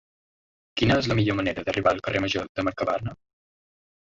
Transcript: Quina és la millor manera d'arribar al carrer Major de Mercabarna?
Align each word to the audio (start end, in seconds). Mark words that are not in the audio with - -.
Quina 0.81 0.95
és 1.01 1.09
la 1.11 1.17
millor 1.19 1.37
manera 1.41 1.65
d'arribar 1.67 1.93
al 1.97 2.01
carrer 2.09 2.25
Major 2.25 2.51
de 2.61 2.67
Mercabarna? 2.71 3.15